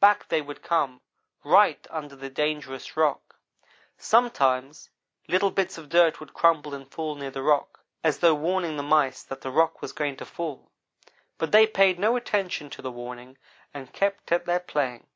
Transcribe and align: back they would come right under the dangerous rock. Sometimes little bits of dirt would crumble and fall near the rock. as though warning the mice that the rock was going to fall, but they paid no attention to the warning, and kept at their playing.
back 0.00 0.26
they 0.26 0.42
would 0.42 0.64
come 0.64 1.00
right 1.44 1.86
under 1.90 2.16
the 2.16 2.28
dangerous 2.28 2.96
rock. 2.96 3.38
Sometimes 3.96 4.90
little 5.28 5.52
bits 5.52 5.78
of 5.78 5.88
dirt 5.88 6.18
would 6.18 6.34
crumble 6.34 6.74
and 6.74 6.90
fall 6.90 7.14
near 7.14 7.30
the 7.30 7.40
rock. 7.40 7.84
as 8.02 8.18
though 8.18 8.34
warning 8.34 8.76
the 8.76 8.82
mice 8.82 9.22
that 9.22 9.42
the 9.42 9.50
rock 9.52 9.80
was 9.80 9.92
going 9.92 10.16
to 10.16 10.26
fall, 10.26 10.72
but 11.38 11.52
they 11.52 11.68
paid 11.68 12.00
no 12.00 12.16
attention 12.16 12.68
to 12.68 12.82
the 12.82 12.90
warning, 12.90 13.38
and 13.72 13.92
kept 13.92 14.32
at 14.32 14.44
their 14.44 14.58
playing. 14.58 15.06